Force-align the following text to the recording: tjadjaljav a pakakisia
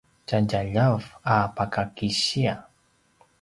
tjadjaljav 0.27 1.01
a 1.33 1.35
pakakisia 1.55 2.53